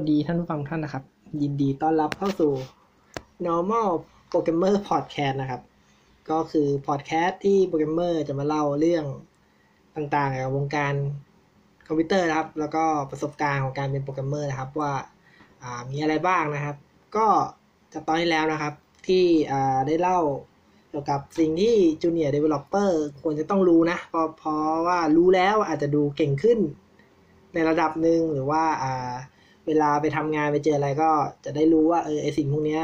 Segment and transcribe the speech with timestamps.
[0.00, 1.04] สวัสดีท่านผู้ฟังท่านนะครับ
[1.42, 2.52] ยินดีต้อนรับเข้าสู่
[3.46, 3.88] normal
[4.30, 5.62] programmer podcast นะครับ
[6.30, 9.04] ก็คือพอดแคสต์ที่โปรแกรมเมอร์จะมาเล่าเรื่อง
[9.96, 10.94] ต่างๆเกี่ยวกับวงการ
[11.86, 16.76] คอมพิวเตอร์นะครับ แล้วก็ประสบการณ์ของการเป็นโปรแกรมเมอร์นะครับว่ามีอะไรบ้างนะครับ
[17.16, 17.26] ก็
[17.92, 18.74] จากตอนที่แล้วนะครับ
[19.06, 19.24] ที่
[19.86, 20.18] ได้เล่า
[20.90, 22.90] เกี่ยวกับสิ่งที่ Junior Developer
[23.22, 26.58] ควรจะต้องรู้นะเพราะเพราะว่ารู้แล้วอาจจะดูเก่งขึ้น
[27.54, 29.14] ในระดับหนึ่งหรือว่าอ่า
[29.68, 31.10] เวลาไปทำงานไปเจออะไรก็
[31.44, 32.82] จะได้รู้ว่าเออไอสิ่งพวกเนี้ย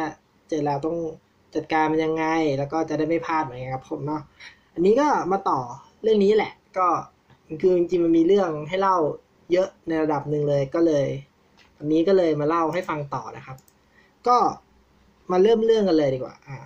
[0.49, 0.97] เจอแล้วต้อง
[1.55, 2.25] จัดการมันยังไง
[2.59, 4.23] แล้วก็จะได้ไม่พลาดเหมือนกันครับผมเนาะ
[4.75, 5.61] อันนี้ก็มาต่อ
[6.03, 6.87] เรื่องนี้แหละ ก็
[7.63, 8.97] คือจริงๆมันมีเรื่องให้เล่า
[9.53, 11.07] เยอะในระดับหนึ่งเลยก็เลย
[11.79, 13.57] วันนี้ก็เลยมาเล่าให้ฟังต่อนะครับ
[14.29, 14.37] ก็
[15.31, 16.59] มาเริ่มเรื่องกันเลยดีกว่าอ่า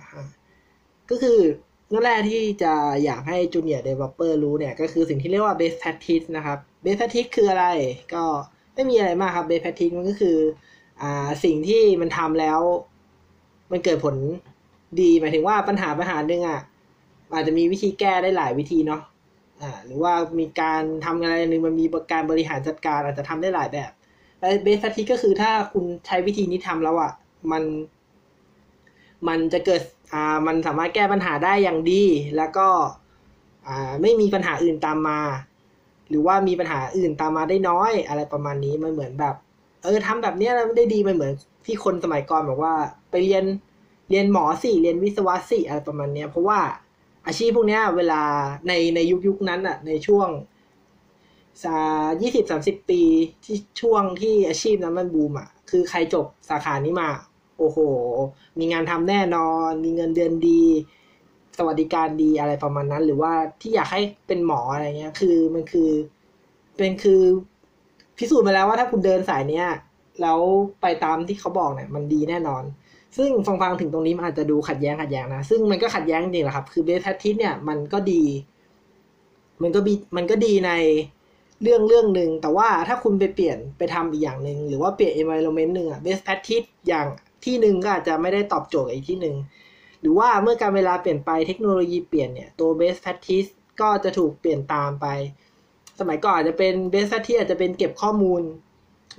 [1.09, 1.39] ก็คือ
[1.87, 7.67] เรื่องแรกที่จะอยากให้ Junior Developer รู้เนี่ย ก็คือสิ่งที่เรียกว่า Best Practice นะครับ Best Practice คืออะไร
[8.13, 8.23] ก็
[8.79, 10.37] ไม่มีอะไรมากครับ Best Practice มันก็คือ
[11.01, 12.59] อ่าสิ่งที่มันทำแล้ว
[13.71, 14.15] มันเกิดผล
[15.01, 16.59] ดีหมายถึงว่าปัญหาปัญหาหนึ่งอะ
[17.33, 19.01] อาจจะมีวิธีแก้ได้หลายวิธีเนาะ
[19.61, 23.91] อ่าหรือว่ามีการทำอะไรหนึ่งมันมีการบริหารจัดการอาจจะทำได้หลายแบบ
[24.37, 27.11] แต่เบส a ทิก็คือถ้าคุณใช้วิธีนี้ทำแล้วอะ
[27.51, 27.63] มัน
[29.27, 29.81] มันจะเกิด
[30.13, 32.03] อ่ามันสามารถแก้ปัญหาได้อย่างดี
[32.37, 32.67] แล้วก็
[33.67, 35.19] อ่าไม่มีปัญหาอื่นตามมา
[36.09, 39.35] หรือว่ามีปัญหาอื่นตามมาได้น้อยอะไรประมาณนี้มันเหมือนแบบ
[39.83, 41.33] เออทำแบบนี้แล้วได้ดีมันเหมือน
[41.65, 42.73] ที่คนสมัยก่อนบอกว่า
[43.11, 43.43] ไปเรียน
[44.09, 46.59] เรียนหมอสิเรียนวิศวะสิอะไรประมาณเนี้ยเพราะว่า
[47.27, 48.21] อาชีพพวกเนี้ยเวลา
[48.67, 50.29] ในในยุคยุคนั้นอะในช่วง
[51.63, 51.77] สา
[52.21, 53.01] ยี่สิบสามสิบปี
[53.43, 57.09] ที่ช่วงที่อาชีพนั้นมันบูมอะคือใครจบสาขานี้มา
[57.57, 57.77] โอ้โห
[58.59, 60.63] มีงานทำแน่นอน มีเงินเดือนดี
[61.59, 65.89] สวัสดิการดีอะไรประมาณนั้น หรือว่าที่อยากให้เป็นหมออะไรเงี้ย คือมันคือ
[66.77, 67.21] เป็นคือ
[68.17, 69.67] พิสูจน์มาแล้วว่าถ้าคุณเดินสายเนี้ย
[70.21, 70.39] แล้ว
[70.81, 72.63] ไปตามที่เขาบอกเนี่ยมันดีแน่นอน
[73.17, 78.23] ซึ่งฟังฟังถึงตรงนี้มันอาจจะดูขัดแย้งขัดแย้งนะ ซึ่งมันก็ขัดแย้งจริงแหละครับ คือเบสแพทิสเนี่ยมันก็ดี
[79.61, 80.71] มันก็บีมันก็ดีใน
[81.61, 87.07] เรื่องเรื่องหนึ่ง แต่ว่าถ้าคุณไปเปลี่ยนไปทำอีกอย่างหนึ่งหรือว่าเปลี่ยน environment หนึ่งอะเบสแพทิสอย่าง
[87.45, 89.35] ที่หนึ่งก็อาจจะไม่ได้ตอบโจทย์อีกที่หนึ่ง
[89.99, 93.49] หรือว่าเมื่อกาลเวลาเปลี่ยนไปเทคโนโลยีเปลี่ยนเนี่ยตัว best practice
[93.81, 95.07] ก็จะถูกเปลี่ยนตามไป
[95.99, 98.41] สมัยก่อนอาจจะเป็น best practice อาจจะเป็นเก็บข้อมูล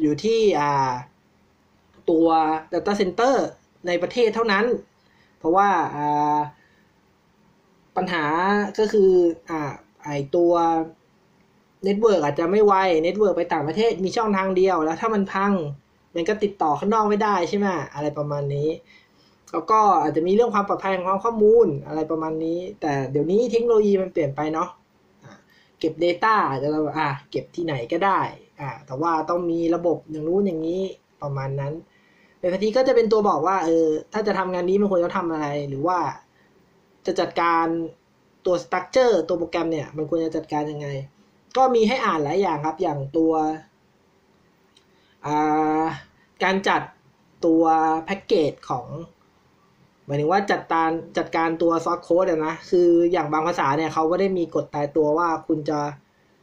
[0.01, 0.91] อยู่ที่อ่า
[2.11, 2.27] ตัว
[2.73, 3.35] data center
[3.87, 4.65] ในประเทศเท่านั้น
[5.39, 6.39] เพราะว่าอ่า
[7.97, 8.25] ปัญหา
[8.79, 9.11] ก็คือ
[9.51, 10.53] อ่าไอตัว
[11.85, 15.53] network อาจจะไม่ไว network ไปต่างประเทศมีช่องทางเดียว แล้วถ้ามันพัง
[16.15, 18.69] มันก็ติดต่อข้างนอกไม่ได้ใช่ไหมอะไรประมาณนี้
[19.53, 24.69] แล้วก็อาจจะมีเรื่องความปลอดภัยของข้อมูลอะไรประมาณนี้ แต่เดี๋ยวนี้เทคโนโลยีมันเปลี่ยนไปเนาะ
[25.79, 28.21] เก็บ Data อาจจะเราอะเก็บที่ไหนก็ได้
[28.61, 30.83] อ่าแต่ว่าต้องมีระบบอย่างนู้นอย่างนี้
[31.23, 31.73] ประมาณนั้น
[32.39, 35.99] เป็นทีก็จะเป็นตัวบอกว่าเออถ้าจะทำงานนี้มันควรจะทำอะไร หรือว่า
[37.07, 37.67] จะจัดการ
[38.47, 40.89] ตัวสตั๊กเจอร์ตัวโปรแกรมเนี่ย มันควรจะจัดการยังไง
[41.57, 43.33] ก็มีให้อ่านหลายอย่างครับ อย่างตัว
[46.45, 46.83] การจัด
[47.47, 47.63] ตัว
[48.05, 48.87] แพ็กเกจของ ห
[50.11, 55.81] มายถึงว่าจัดการจัดการตัว source code นะคืออย่างบางภาษาเนี่ยเขาก็ได้มีกฎตายตัวว่าคุณจะ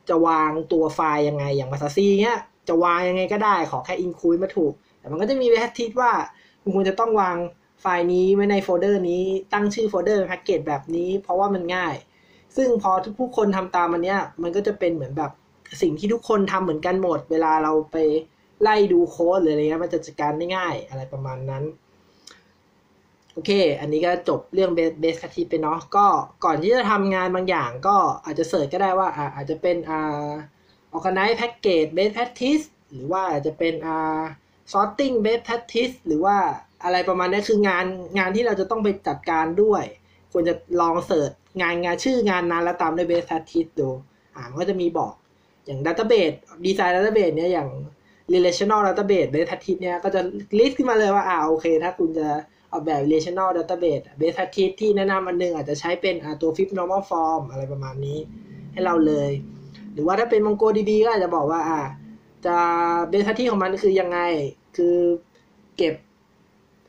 [0.09, 6.11] จะวางตัวไฟล์ยังไง อย่างภาษาซีเนี้ยจะวางยังไงก็ได้ ขอแค่ include มาถูก แต่มันก็จะมี practice ว่า
[6.61, 7.37] คุณควรจะต้องวาง
[7.81, 9.23] ไฟล์นี้ไว้ในโฟลเดอร์นี้
[9.53, 11.95] ตั้งชื่อโฟลเดอร์แพ็กเกจแบบนี้เพราะว่ามันง่าย
[12.55, 15.31] ซึ่งพอทุกผู้คนทำตามมันเนี้ยมันก็จะเป็นเหมือนแบบ
[15.81, 17.97] สิ่งที่ทุกคนทำเหมือนกันหมด เวลาเราไป
[18.61, 21.63] ไล่ดูโค้ดหรืออะไรเงี้ยมันจะจัดการได้ง่ายอะไรประมาณนั้น
[23.37, 26.05] โอเค อันนี้ก็จบเรื่องเบสคัททีไปเนาะก็
[26.45, 30.27] ก่อนที่จะทำงานบางอย่างก็อาจจะเสิร์ชก็ได้ว่าอาอาจจะเป็นอ่า
[30.95, 34.21] organize package best practice หรือว่าอาจจะเป็นอ่า
[34.71, 36.37] sorting best practice หรือว่า
[36.83, 37.85] อะไรประมาณนี้คืองาน
[38.17, 39.83] งานที่เราจะต้องไปจัดการด้วย
[40.31, 41.31] ควรจะลอง search
[41.61, 43.89] งานงานชื่องานนั้นแล้วตามด้วย best practice ดู
[44.35, 45.13] อ่ามันก็จะมีบอก
[45.65, 46.35] อย่าง database
[46.65, 47.69] design database เนี่ยอย่าง
[48.33, 50.21] relational database base practice เนี่ยก็จะ
[50.57, 52.27] ลิสต์ขึ้นมาเลยว่าอ่าโอเค ถ้าคุณจะ
[52.71, 58.19] ออกแบบ relational database base practice ที่แนะนำอันนึงอาจจะใช้เป็นตัว fifth normal form อะไรประมาณนี้
[58.73, 59.31] ให้เราเลย
[59.93, 61.81] หรือว่าถ้าเป็น MongoDB ก็อาจจะบอกว่าอ่า
[62.45, 62.55] จะ
[63.09, 64.19] base practice ของมันคือยังไง
[64.77, 64.97] คือ
[65.77, 65.95] เก็บ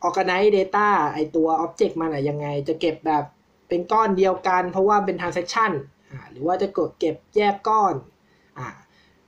[0.07, 3.25] organize data ไอตัว object มันอะยังไง จะเก็บแบบ
[3.69, 5.73] เป็นก้อนเดียวกัน เพราะว่าเป็น transaction
[6.13, 7.95] อ่าหรือว่าจะกดเก็บแยกก้อน
[8.59, 8.67] อ่า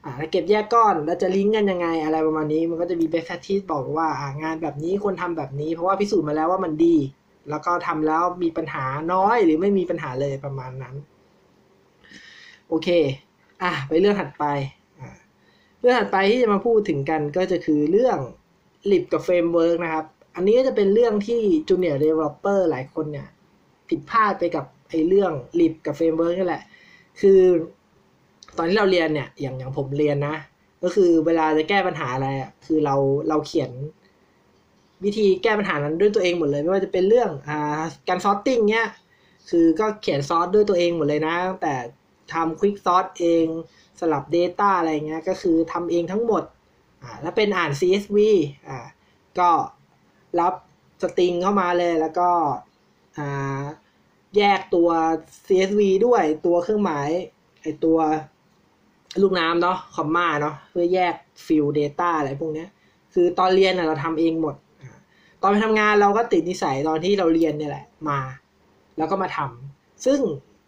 [0.05, 6.97] อ่าแล้วเก็บแยกก้อนแล้วจะลิงก์กันยังไงอะไรประมาณนี้มันก็จะมี best practice บอกว่าอ่างานแบบนี้ควรทำแบบนี้ เพราะว่าพิสูจน์มาแล้วว่ามันดี
[7.51, 10.95] แล้วก็ทำแล้วมีปัญหาน้อยหรือไม่มีปัญหาเลยประมาณนั้น
[12.69, 12.89] โอเค
[13.63, 14.45] อะไปเรื่องถัดไป
[15.81, 18.19] เรื่องถัดไปที่จะมาพูดถึงกันก็จะคือเรื่อง
[18.91, 23.29] lib กับ framework นะครับ อันนี้ก็จะเป็นเรื่องที่ Junior Developer หลายคนเนี่ย
[23.89, 26.63] ผิดพลาดไปกับไอ้เรื่อง lib กับ framework นี่แหละ
[27.21, 27.41] คือ
[28.57, 30.37] ตอนที่เราเรียนเนี่ยอย่างอย่างผมเรียนนะ
[30.83, 32.97] ก็คือเวลาจะแก้ปัญหาอะไรอะคือเรา
[33.29, 33.71] เราเขียน
[35.05, 38.87] วิธีแก้ปัญหานั้นด้วยตัวเองหมดเลย ไม่ว่าจะเป็นเรื่องอ่าการ sorting เนี้ย
[39.51, 41.75] คือก็เขียนซอสด้วยตัวเองหมดเลยนะแต่
[42.33, 43.45] ทำควิกซอสเอง
[44.01, 46.43] สลับ Data อะไรเงี้ยก็คือทำเองทั้งหมด
[47.03, 48.19] อ่าแล้วเป็นอ่าน CSV
[48.69, 48.79] อ่า
[49.39, 49.51] ก็
[50.41, 50.55] รับ
[51.03, 52.31] สตริงเข้ามาเลยแล้วก็
[53.19, 53.63] อ่า
[54.37, 54.91] แยกตัว
[55.47, 57.09] CSV ด้วยตัวเครื่องหมาย
[57.63, 57.99] ไอตัว
[59.23, 61.15] ลูกน้ำเนาะคอมมาเนาะเพื่อแยก
[61.47, 62.69] ฟิล Data อะไรพวกเนี้ย
[63.15, 64.55] คือตอนเรียนเราทำเองหมด
[65.43, 68.19] ตอนไปทำงานเราก็ติดนิสัยตอนที่เราเรียนเนี่ยแหละมา
[68.99, 70.19] แล้วก็มาทำซึ่ง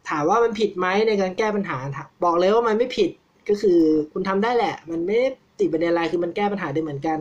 [0.09, 1.77] ถามว่ามันผิดไหมในการแก้ปัญหา
[2.25, 3.11] บอกเลยว่ามันไม่ผิด
[3.49, 3.79] ก็คือ
[4.13, 5.17] คุณทำได้แหละ มันไม่
[5.59, 7.19] ติดประเด็นอะไรคือมันแก้ปัญหาได้เหมือนกัน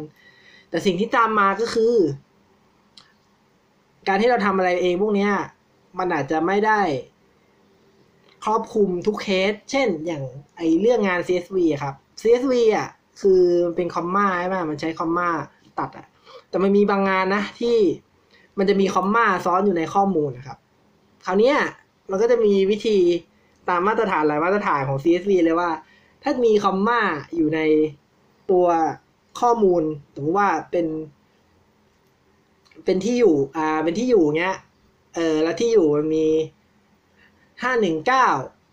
[0.70, 1.94] แต่สิ่งที่ตามมาก็คือ
[4.08, 5.28] การที่เราทำอะไรเองพวกนี้
[6.00, 6.82] มันอาจจะไม่ได้
[8.46, 10.24] ครอบคลุมทุกเคส เช่นอย่าง
[10.58, 12.90] ไอเรื่องงาน CSV ครับ CSV อะ
[13.22, 13.42] คือ
[13.76, 15.30] เป็นคอมมาใช่ไหมมันใช้คอมมา
[15.80, 16.06] ตัดอะ
[16.50, 17.78] แต่มันมีบางงานนะที่
[18.58, 20.58] มันจะมีคอมมาซ้อนอยู่ในข้อมูลนะครับ
[21.26, 21.54] คราวนี้
[22.10, 22.98] มันก็จะมีวิธี
[23.70, 25.70] ตามมาตรฐานหลายมาตรฐานของ CSV เลยว่า
[26.24, 27.02] ถ้ามีคอมมา
[27.36, 27.60] อยู่ใน
[28.52, 28.66] ตัว
[29.40, 29.84] ข้อมูล
[30.16, 30.88] สมมติว่าเป็น
[32.86, 34.58] เป็นที่อยู่ อ่า เป็นที่อยู่เงี้ย
[35.16, 36.26] เออแล้วที่อยู่มันมี
[37.62, 38.28] ห้าหนึ่งเก้า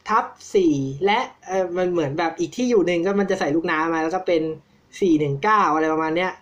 [0.08, 0.24] ทับ
[0.54, 0.74] สี่
[1.06, 4.42] และเออมันเหมือนแบบอีกที่อยู่หนึ่งก็มันจะใส่ลูกน้ำมาแล้วก็เป็น
[5.00, 6.32] สี่หนึ่งเก้าอะไรประมาณเนี้ย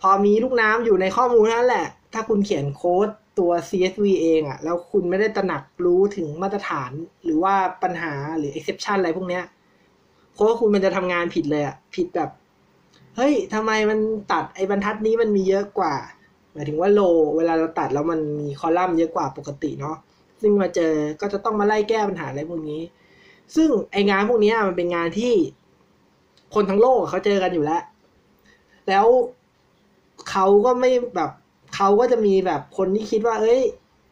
[0.00, 6.90] พอมีลูกน้ำอยู่ในข้อมูลนั่นแหละ ถ้าคุณเขียนโค้ดตัว CSV เองอะ่ะแล้วคุณไม่ได้ตระหนักรู้ถึงมาตรฐาน
[7.24, 9.44] หรือว่าปัญหาหรือ exception อะไรพวกเนี้ย
[10.34, 12.30] โค้ดคุณมันจะทำงานผิดเลยอะ่ะผิดแบบ
[13.16, 13.98] เฮ้ยทำไมมัน
[14.32, 15.94] ตัดไอ้บรรทัดนี้มันมีเยอะกว่า
[16.52, 17.00] หมายถึงว่าโล
[17.36, 19.96] เวลาเราตัดแล้วมันมีคอลัมน์เยอะกว่าปกติเนาะ
[20.40, 22.80] ซึ่งมาเจอก็จะต้องมาไล่แก้ปัญหาอะไรพวกนี้
[23.56, 25.32] ซึ่งไองานพวกนี้มันเป็นงานที่
[26.54, 27.82] คนทั้งโลกเขาเจอกันอยู่แล้ว
[28.88, 29.06] แล้ว
[30.30, 31.30] เขาก็ไม่แบบ
[31.74, 33.60] เขาก็จะมีแบบคนที่คิดว่า เอ้ย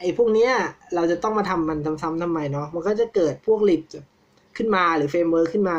[0.01, 0.53] ไอ้พวกเนี้ย
[0.95, 3.83] เราจะต้องมาทำมันซ้ำๆทำไมเนาะมันก็จะเกิดพวก lib
[4.57, 5.79] ขึ้นมาหรือ framework ขึ้นมา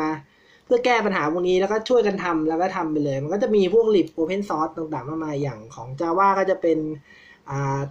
[0.64, 6.78] เพื่อแก้ปัญหาพวกนี้แล้วก็ช่วยกันทำแล้วก็ทำไปเลย มันก็จะมีพวก lib open source ต่างๆมากมายอย่างของ Java ก็จะเป็น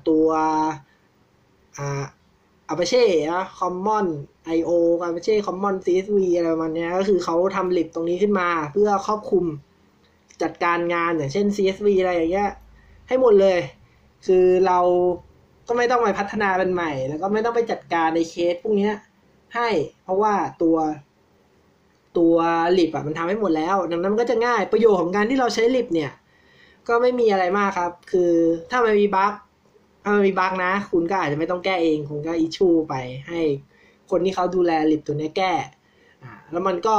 [0.07, 0.27] ตัว
[1.77, 2.03] อ่า
[2.71, 4.07] Apache นะ Common
[4.57, 4.69] IO
[5.07, 9.45] Apache Common CSV อะไรประมาณนี้ก็คือเขาทำลิบตรงนี้ขึ้นมา เพื่อครอบคลุม
[10.41, 12.51] จัดการงานอย่างเช่น CSV อะไรอย่างเงี้ย
[13.07, 13.59] ให้หมดเลย
[14.25, 14.79] คือเรา
[15.67, 18.91] ก็ไม่ต้องไปพัฒนาเป็นใหม่ แล้วก็ไม่ต้องไปจัดการในเคสพวกนี้
[19.55, 19.69] ให้
[20.03, 20.77] เพราะว่าตัว
[22.17, 22.35] ตัว
[22.77, 26.11] ลิบอะมันทำให้หมดแล้ว ดังนั้นมันก็จะง่ายประโยชน์ของการที่เราใช้ลิบเนี่ย
[26.87, 28.31] ก็ไม่มีอะไรมากครับ คือ
[28.69, 29.33] ถ้ามันมีบั๊ก
[30.03, 32.95] ถ้ามันมีบั๊กนะ คุณก็อาจจะไม่ต้องแก้เอง คุณก็อิชูไป
[33.27, 33.41] ให้
[34.11, 35.53] คนที่เขาดูแลลิบตัวนี้แก้
[36.23, 36.97] อ่าแล้วมันก็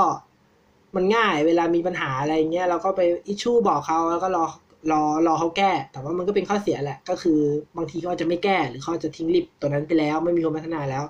[0.96, 4.44] มันง่ายเวลามีปัญหาอะไรเงี้ยเราก็ไปอิชูบอกเขาแล้วก็รอ
[4.90, 7.40] รอรอเขาแก้ แต่ว่ามันก็เป็นข้อเสียแหละ ก็คือ
[7.76, 11.04] บางทีเขาจะไม่แก้ หรือเขาจะทิ้งลิบตัวนั้นไปแล้ว ไม่มีคนพัฒนาแล้ว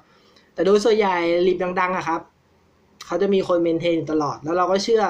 [0.54, 1.16] แต่โดยส่วนใหญ่
[1.46, 2.20] ลิบดังๆอะครับ
[3.06, 5.04] เขาจะมีคนเมนเทนอยู่ตลอด แล้วเราก็เชื่อ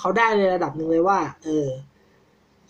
[0.00, 1.68] เขาได้ในระดับหนึ่งเลยว่า เออ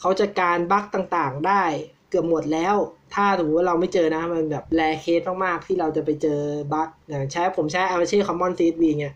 [0.00, 1.62] เขาจัดการบั๊กต่างๆได้
[2.08, 2.76] เกือบหมดแล้ว
[3.14, 6.40] ถ้าถือว่าเราไม่เจอนะ มันแบบแรเคสมากๆ ที่เราจะไปเจอ
[6.72, 9.14] บั๊กอย่างใช้ผมใช้ Apache Common CSV เนี่ย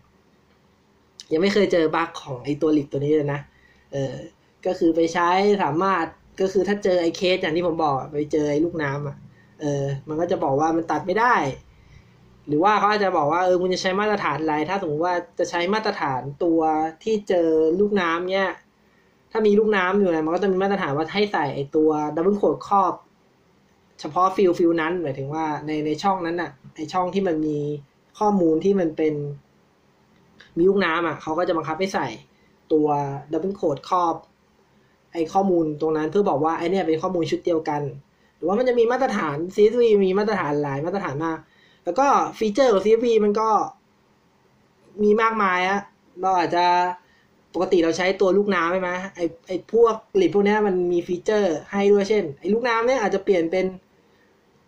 [1.31, 3.39] ยังไม่เคยเจอบั๊กของไอตัวหลิบตัวนี้เลยนะ
[3.91, 4.15] เออ
[4.65, 5.29] ก็คือไปใช้
[5.63, 6.05] สามารถ
[6.41, 9.17] ก็คือถ้าเจอไอเคสอย่างที่ผมบอกไปเจอไอลูกน้ำอะ
[9.61, 11.35] เออมันก็จะบอกว่ามันตัดไม่ได้
[12.47, 16.59] หรือว่าเขาอาจจะบอกว่าเออคุณจะใช้มาตรฐานอะไร ถ้าสมมติว่าจะใช้มาตรฐานตัว
[17.03, 18.49] ที่เจอลูกน้ำเนี่ย
[19.31, 22.93] ถ้ามีลูกน้ำอยู่นะมันก็จะมีมาตรฐานว่าให้ใส่ไอตัว double quote ครอบ
[24.01, 27.57] เฉพาะ field field นั้นหมายถึงว่าในในช่องนั้นอะไอช่องที่มันมี
[28.19, 29.13] ข้อมูลที่มันเป็น
[30.57, 32.07] มีลูกน้ำอะเขาก็จะบังคับให้ใส่
[32.71, 32.87] ตัว
[33.31, 34.15] double quote ครอบ
[35.13, 37.81] ไอข้อมูลตรงนั้นเพื่อบอกว่าไอเนี่ยเป็นข้อมูลชุดเดียวกัน
[38.35, 41.37] หรือว่ามันจะมีมาตรฐาน CSV มีมาตรฐานหลายมาตรฐานมาก
[41.85, 42.07] แล้วก็
[42.39, 43.49] feature ของ CSV มันก็
[45.03, 45.79] มีมากมายอะ
[46.21, 46.65] เราอาจจะ
[47.53, 53.65] ปกติเราใช้ตัวลูกน้ำใช่ไหมไอไอพวก lib พวกนี้มันมี feature ให้ด้วยเช่นไอลูกน้ำเนี่ยอาจจะเปลี่ยนเป็น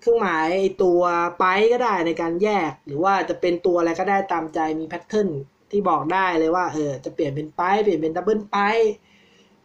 [0.04, 0.50] เครื่องหมาย
[0.84, 1.02] ตัว
[1.40, 5.30] pipe ก็ได้ในการแยก หรือว่าจะเป็นตัวอะไรก็ได้ตามใจมี pattern
[5.72, 8.58] ที่บอกได้เลยว่าเออจะเปลี่ยนเป็น pipe เปลี่ยนเป็น double pipe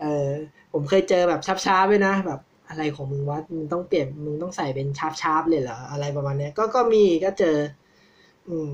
[0.01, 0.29] เออ
[0.73, 7.57] ผมเคยเจอแบบ sharp sharp เลยนะแบบอะไรของมึงวะมึงต้องเปลี่ยนมึงต้องใส่เป็น sharp sharp เลยเหรออะไรประมาณนี้ก็ก็มีก็เจอ
[8.49, 8.69] อืม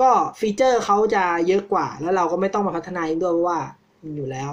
[0.00, 0.10] ก็
[0.40, 3.60] feature เขาจะเยอะกว่า แล้วเราก็ไม่ต้องมาพัฒนาเองด้วยเพราะว่า
[4.02, 4.50] มันอยู่แล้ว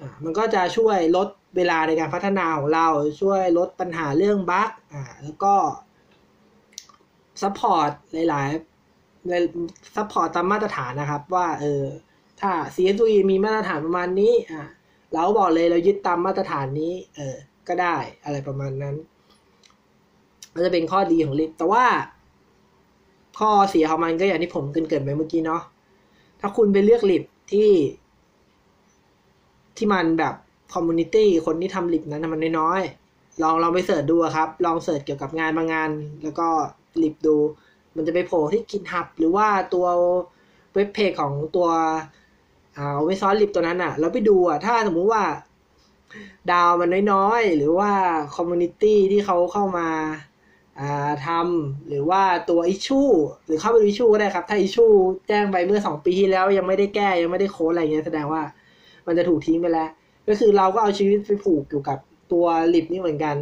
[0.00, 2.86] อ่ามันก็จะช่วยลดเวลาในการพัฒนาของเรา
[3.20, 5.54] ช่วยลดปัญหาเรื่อง bug อ่าแล้วก็
[7.42, 9.32] support หลายๆใน
[9.96, 11.84] support ตามมาตรฐานนะครับ ว่าเออ
[12.40, 14.62] ถ้า CSV มีมาตรฐานประมาณนี้อ่า
[15.12, 17.36] เราบอกเลยเรายึดตามมาตรฐานนี้ เออ
[17.68, 18.96] ก็ได้อะไรประมาณนั้น
[20.54, 21.84] ก็จะเป็นข้อดีของ lib แต่ว่า
[23.38, 25.62] ข้อเสียของมันก็อย่างที่ผมเกริ่นเกริ่นไปเมื่อกี้เนาะ
[26.40, 27.70] ถ้าคุณไปเลือก lib ที่
[29.76, 30.34] ที่มันแบบ
[30.74, 35.90] community คนที่ทำ lib นั้นมันน้อยๆลองลองไป search ดูครับ ลอง search เกี่ยวกับงานบางงาน
[36.22, 36.48] แล้วก็
[37.04, 37.36] lib ดู
[37.96, 39.86] มันจะไปโผล่ที่ GitHub หรือว่าตัว
[40.74, 41.68] web page ของตัว
[42.76, 45.22] อ่าเว็บ source lib ตัวนั้นอะแล้วไปดูอะ ถ้าสมมุติว่า
[46.52, 47.90] ดาวมันน้อยๆ หรือว่า
[48.34, 49.88] community ที่เขาเข้ามา
[51.26, 53.00] ทำหรือว่าตัว issue
[53.46, 54.86] หรือเข้าไปดู issue ก็ได้ครับ ถ้า issue
[55.28, 58.42] แจ้งไปเมื่อสองปีที่แล้วยังไม่ได้แก้ยังไม่ได้โค้ดอะไรเงี้ยแสดงว่า
[59.06, 59.90] มันจะถูกทิ้งไปแล้ว
[60.28, 61.98] ก็คือเราก็เอาชีวิตไปผูกอยู่กับ
[62.32, 63.36] ตัว lib นี่เหมือนกัน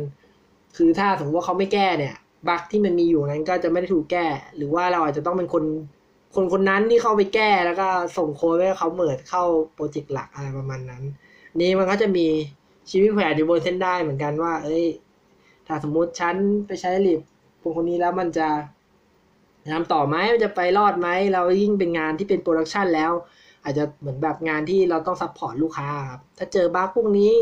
[0.76, 2.14] คือถ้าสมมติว่าเขาไม่แก้เนี่ย
[2.48, 4.26] bug ที่มันมีอยู่นั้นก็จะไม่ได้ถูกแก้
[4.56, 5.64] หรือว่าเราอาจจะต้องเป็นคน
[6.34, 11.02] คนคนนั้นที่เข้าไปแก้แล้วก็ส่งโค้ดให้เขาเหมิดเข้าโปรเจกต์หลักอะไรประมาณนั้น
[11.60, 12.26] นี้มันก็จะมี
[12.90, 14.86] ชีวิตแขวนอยู่บนเส้นได้เหมือนกันว่า เอ้ย
[15.66, 16.36] ถ้าสมมุติฉัน
[16.66, 17.20] ไปใช้ lib
[17.60, 18.48] คนคนนี้แล้วมันจะ
[19.74, 23.12] ทำต่อไหมมันจะไปรอดไหมเรายิ่งเป็นงานที่เป็น production แล้ว
[23.64, 27.34] อาจจะเหมือนแบบงานที่เราต้อง support ลูกค้าครับถ้าเจอ bug พวกนี้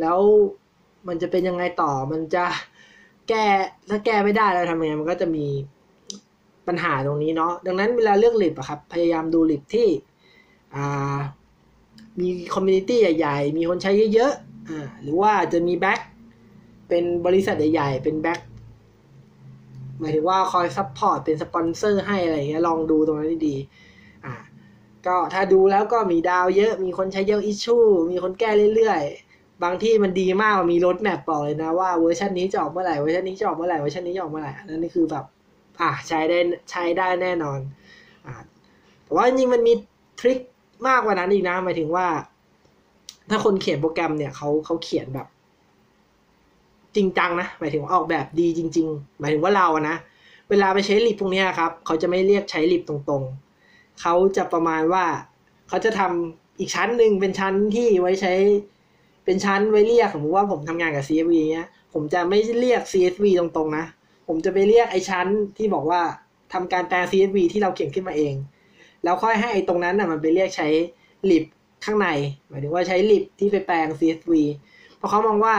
[0.00, 0.18] แล้ว
[1.08, 2.44] มันจะเป็นยังไงต่อมันจะ
[3.28, 3.44] แก้
[3.90, 5.46] ถ้าแก้ไม่ได้เราทำยังไงมันก็จะมี
[6.66, 9.88] ปัญหาตรงนี้เนาะดังนั้นเวลาเลือก lib อะครับ พยายามดู lib ที่
[12.20, 16.00] มี community ใหญ่ๆ มีคนใช้เยอะๆหรือว่าจะมี back
[16.88, 18.40] เป็นบริษัทใหญ่ๆ เป็น back
[19.98, 24.34] หมายถึงว่าคอย support เป็นสปอนเซอร์ให้อะไรเงี้ยลองดูตรงนั้นดีๆอ่า
[25.06, 27.76] ก็ถ้าดูแล้วก็มีดาวเยอะ มีคนใช้เยอะ issue
[28.10, 29.31] มีคนแก้เรื่อยๆ
[29.62, 35.24] บางที่มันดีมากมี roadmap บอกเลยนะว่าเวอร์ชันนี้จะออกเมื่อไหร่เวอร์ชันนี้จะออกเมื่อไหร่เวอร์ชันนี้จะออกเมื่อไหร่นั่นนี่คือแบบ
[35.80, 36.38] อ่าใช้ได้
[36.70, 37.58] ใช้ได้แน่นอน
[38.26, 38.34] อ่า
[39.04, 39.72] แต่ว่าจริงมันมี
[40.20, 40.38] trick
[40.86, 42.06] มากกว่านั้นอีกนะหมายถึงว่า
[43.30, 45.26] ถ้าคนเขียนโปรแกรมเนี่ยเขาเขาเขียนแบบ
[46.96, 49.96] จริงจังนะหมายถึงออกแบบดีจริง ๆ หมายถึงว่าเราอะนะ
[50.50, 55.04] เวลาไปใช้ลิปพวกนี้ครับเขาจะไม่เรียกใช้ลิปตรงๆเขาจะประมาณว่า
[55.68, 58.32] เขาจะทำอีกชั้นหนึ่งเป็นชั้นที่ไว้ใช้
[59.24, 63.86] เป็นชั้นไว้เรียกสมมติว่าผมทำงานกับ CSV เนี้ย ผมจะไม่เรียก CSV ตรงๆนะ
[64.28, 65.26] ผมจะไปเรียกไอ้ชั้น
[65.56, 66.00] ที่บอกว่า
[66.52, 68.34] ทำการแปลง CSV ที่เราเขียนขึ้นมาเอง
[69.04, 70.68] แล้วค่อยให้ไอ้ตรงนั้นน่ะมันไปเรียกใช้
[71.30, 71.44] ลิป
[71.84, 72.08] ข้างใน
[72.48, 74.32] หมายถึงว่าใช้ลิปที่ไปแปลง CSV
[74.96, 75.56] เพราะเขามองว่า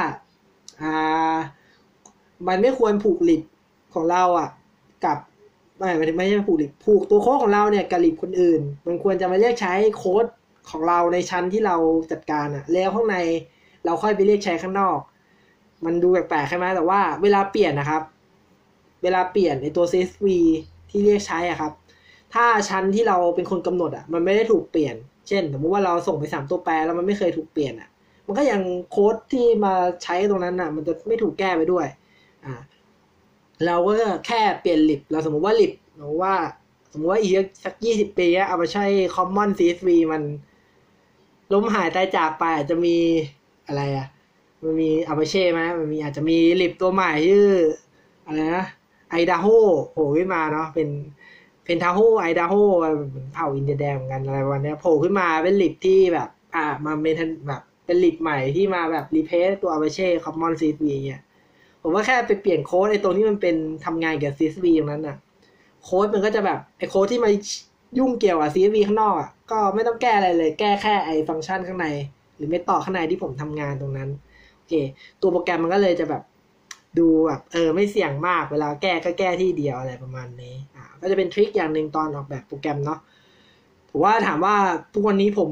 [0.81, 1.37] อ่า
[2.47, 3.41] มันไม่ควรผูกลิป
[3.93, 4.49] ของเราอะ
[5.05, 5.17] กับ
[5.77, 10.25] ไม่ไม่ไม่ใช่ผูกลิปผูกตัวโค้ดของเราเนี่ยกับลิปคนอื่น มันควรจะมาเรียกใช้โค้ด
[10.69, 11.75] ของเราในชั้นที่เรา
[12.11, 13.17] จัดการอะ แล้วข้างใน
[13.85, 14.99] เราค่อยไปเรียกใช้ข้างนอก
[15.85, 18.01] มันดูแปลกๆใช่ไหมแต่ว่าเวลาเปลี่ยนนะครับ
[19.03, 20.27] เวลาเปลี่ยนในตัว CSV
[20.89, 21.71] ที่เรียกใช้อะครับ
[22.33, 24.95] ถ้าชั้นที่เราเป็นคนกำหนดอะ มันไม่ได้ถูกเปลี่ยน
[25.27, 27.89] เช่น สมมติว่าเราส่งไปสามตัวแปรแล้วมันไม่เคยถูกเปลี่ยนอะ
[28.25, 28.61] มันก็ยัง
[28.91, 29.73] โค้ดที่มา
[30.03, 31.87] ใช้ตรงนั้นอะ มันจะไม่ถูกแก้ไปด้วย
[32.45, 32.53] อ่า
[33.65, 33.91] เราก็
[34.27, 36.35] แค่เปลี่ยนลิปเราสมมติว่าลิปสมมติว่า
[36.91, 38.85] สมมติว่าอีกสักยี่สิบปีเอามาใช้
[39.15, 40.23] common CSV มัน
[41.53, 42.97] ล้มหายตายจากไปอาจจะมี
[43.67, 44.07] อะไรอะ
[44.63, 47.49] มันมีอาเช่ไหมมันมีอาจจะมีลิปตัวใหม่ชื่อ
[48.25, 48.65] อะไรนะ
[49.11, 49.47] ไอดาโฮ
[49.91, 50.89] โผล่ขึ้นมาเนาะเป็น
[51.63, 52.55] เพนทาโฮไอดาโฮ
[53.33, 57.17] เผ่าอินเดียแดงเหมือนกันอะไรวันนี้โผล่ขึ้นมาเป็น lib ที่แบบ อ่ามา main
[57.47, 61.21] แบบเป็น lib ใหม่ที่มาแบบ replace ตัว Apache Commons CSV เนี่ย
[61.81, 63.55] ผมว่าแค่ไปเปลี่ยนโค้ดไอตรงที่มันเป็น
[63.85, 65.17] ทำงานกับ CSV ตรงนั้นน่ะ
[65.83, 67.29] โค้ดมันก็จะแบบไอโค้ดที่มา
[67.97, 71.87] ยุ่งเกี่ยวกับ CSV ข้างนอกอะก็ไม่ต้องแก้อะไรเลย แก้แค่ไอฟังก์ชันข้างใน
[72.43, 74.09] หรือ method ข้างในที่ผมทำงานตรงนั้น
[74.55, 74.73] โอเค
[75.21, 76.23] ตัวโปรแกรมมันก็เลยจะแบบ
[76.99, 82.99] ดูแบบเออไม่เสี่ยงมากเวลาแก้ก็แก้ที่เดียวอะไรประมาณนี้อ่าก็จะเป็น trick อย่างหนึ่งตอนออกแบบโปรแกรมเนาะ
[83.89, 84.55] ผมว่าถามว่า
[84.93, 85.49] ทุกวันนี้ผม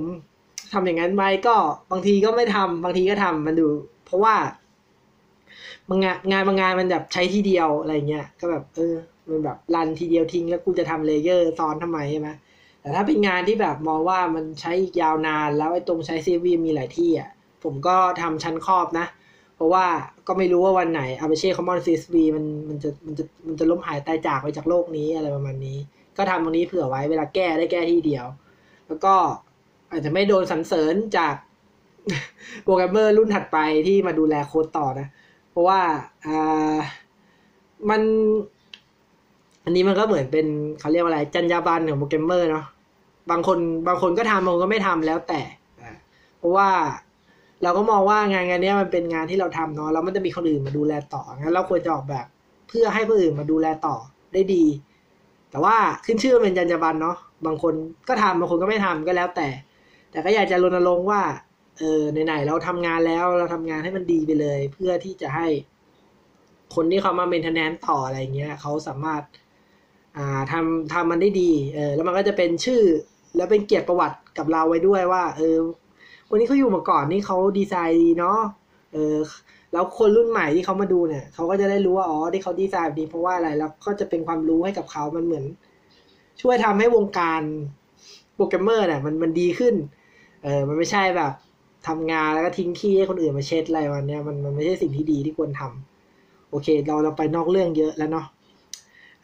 [0.74, 1.56] ทำอย่างนั้นไหมก็
[1.92, 3.68] บางทีก็ไม่ทำบางทีก็ทำมันดู
[4.06, 4.36] เพราะว่า
[5.90, 8.96] บางงานงานบางงานมันแบบใช้ทีเดียวอะไรเงี้ยก็แบบเออ
[9.30, 12.30] มันแบบรันทีเดียวทิ้งแล้วกูจะทำเลเยอร์ซ้อนทำไมใช่ไหม
[12.82, 17.30] แต่ถ้าเป็นงานที่แบบมองว่ามันใช้ยาวนาน แล้วไอ้ตรงใช้ซีวีมีหลายที่อะ
[17.64, 19.06] ผมก็ทำชั้นครอบนะ
[19.56, 19.86] เพราะว่า
[20.28, 25.78] ก็ไม่รู้ว่าวันไหน Apache Common CSV มันมันจะมันจะมันจะล้มหายตายจากไปจากโลกนี้อะไรประมาณนี้
[26.18, 28.26] ก็ทำตรงนี้เผื่อไว้เวลาแก้ได้แก้ที่เดียว
[28.88, 29.14] แล้วก็
[29.92, 31.36] อาจจะไม่โดนสรรเสริญจาก
[32.64, 33.58] โปรแกรมเมอร์รุ่นถัดไป
[33.88, 35.08] ที่มาดูแลโค้ดต่อนะ
[35.52, 35.80] เพราะว่า
[36.26, 36.78] อ่า
[37.90, 38.02] มัน
[39.66, 40.46] อันนี้มันก็เหมือนเป็น
[40.80, 42.66] เขาเรียกว่าอะไรจรรยาบรรณของโปรแกรมเมอร์เนาะ
[43.32, 45.42] บางคนบางคนก็ทำบางคนก็ไม่ทำแล้วแต่
[46.38, 46.70] เพราะว่า
[47.64, 52.26] เราก็มองว่างานงานนี้มันเป็นงานที่เราทำเนาะแล้วมันจะมีคนอื่นมาดูแลต่องั้นเราควรจะออกแบบ
[52.68, 53.96] เพื่อให้คนอื่นมาดูแลต่อ
[54.34, 54.66] ได้ดี
[55.52, 55.76] แต่ว่า
[56.06, 57.74] ขึ้นชื่อเป็นจรรยาบรรณเนาะบางคน
[58.08, 59.48] ก็ทำบางคนก็ไม่ทำก็แล้วแต่
[60.12, 61.22] แต่ก็อยากจะรณรงค์ว่า
[61.78, 65.48] เออไหนๆเราทำงานแล้วเราทำงานให้มันดีไปเลย เพื่อที่จะให้
[66.76, 69.22] คนที่เขามาเมนเทนแนนต่ออะไรเงี้ยเขาสามารถ
[70.18, 72.82] อ่าทำทำมันได้ดีเออแล้วมันก็จะเป็นชื่อ
[73.36, 75.58] แล้วเป็นเกียรติประวัติกับเราไว้ด้วยว่า เออ
[76.28, 78.40] คนนี้เขาอยู่มาก่อนนี่เขาดีไซน์ดีเนาะ
[78.94, 79.18] เออ
[79.74, 85.46] แล้วคนรุ่นใหม่ที่เขามาดูเนี่ยเขาก็จะได้รู้ว่าอ๋อที่เขาดีไซน์แบบนี้เพราะว่าอะไรแล้วก็จะเป็นความรู้ให้กับเขามันเหมือน
[86.42, 87.42] ช่วยทำให้วงการ
[88.36, 89.76] โปรแกรมเมอร์เนี่ยมันมันดีขึ้น
[90.44, 91.32] เออมันไม่ใช่แบบ
[91.88, 98.26] ทำงานแล้วก็ทิ้งขี้ให้คนอื่นมาเช็ดอะไรวันเนี้ยมันมันไม่ใช่สิ่งที่ดีที่ควรทำโอเค เราเราไปนอกเรื่องเยอะแล้วเนาะ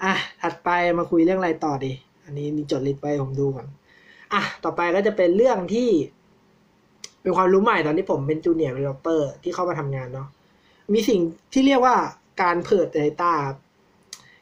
[0.04, 1.94] อะถัดไปมาคุยเรื่องอะไรต่อดี
[2.26, 3.68] อันนี้มีจดลิสต์ไปผมดูก่อน
[4.34, 5.90] อะต่อไปก็จะเป็นเรื่องที่
[7.22, 10.28] เป็นความรู้ใหม่ตอนที่ผมเป็น junior developer ที่เข้ามาทำงานเนาะ
[10.94, 11.20] มีสิ่ง
[11.54, 11.96] ที่เรียกว่า
[12.42, 13.34] การเปิด Data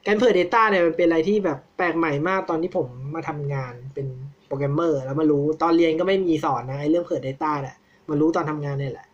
[0.07, 4.07] การเปิด Data เนี่ยมันเป็นอะไรที่แบบแปลกใหม่มากตอนที่ผมมาทำงานเป็น
[4.47, 7.75] โปรแกรมเมอร์แล้วมารู้ตอนเรียนก็ไม่มีสอนนะไอ้เรื่องเปิด Data แหละ
[8.09, 9.07] มารู้ตอนทำงานเนี่ยแหละ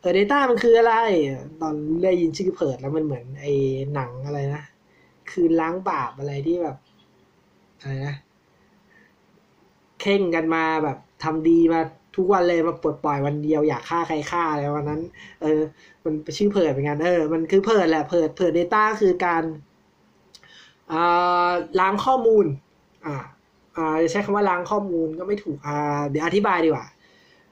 [0.00, 0.94] เปิด Data มันคืออะไร
[1.60, 3.52] ตอนได้ยินชื่อเปิดแล้วมันเหมือนไอ้
[3.94, 4.62] หนังอะไรนะ
[5.32, 6.76] คืนล้างบาปอะไรที่แบบ
[7.80, 8.16] อะไรนะ
[10.00, 11.80] เข่งกันมาแบบทำดีมา
[12.16, 15.00] ทุกวันเลยมาปลดปล่อยวันเดียวอยากฆ่าใครฆ่าอะไรวันนั้น
[15.42, 15.60] เออ
[16.04, 19.42] มันชื่อเพิดเป็นงานเออ มันคือเพิดแหละเพิดเพิด Data คือการ
[20.92, 22.44] อ่าล้างข้อมูล
[23.04, 23.14] อ่า
[23.76, 26.86] อ่าใช้คำว่าล้างข้อมูลก็ไม่ถูกอ่าเดี๋ยวอธิบายดีกว่า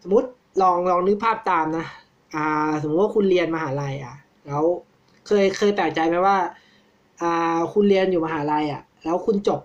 [0.03, 0.29] สมมติ
[0.63, 1.87] ลองลองนึกภาพตามนะ
[2.35, 4.15] อ่า สมมติว่าคุณเรียนมหาลัยอะ
[4.47, 4.65] แล้ว
[5.27, 6.37] เคยเคยแปลกใจไหมว่า
[7.73, 9.61] คุณเรียนอยู่มหาลัยอะ แล้วคุณจบ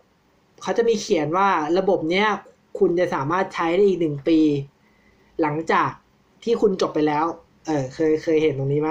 [0.61, 2.27] เขาจะมีเขียนว่าระบบเนี้ย
[2.79, 4.39] คุณจะสามารถใช้ได้อีกหนึ่งปี
[5.41, 5.91] หลังจาก
[6.43, 7.25] ที่คุณจบไปแล้ว
[7.65, 8.89] เออเคยเคยเห็นตรงนี้ไหม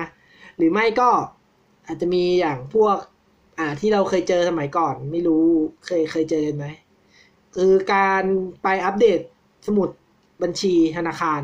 [0.57, 1.09] หรือไม่ก็
[1.87, 2.97] อาจจะมีอย่างพวก
[3.59, 5.45] อ่าที่เราเคยเจอสมัยก่อน ไม่รู้
[5.87, 6.67] เคยเคยเจอไหม
[7.55, 8.23] คือการ
[8.63, 9.21] ไปอัปเดต
[9.67, 9.89] สมุด
[10.43, 11.43] บัญชีธนาคาร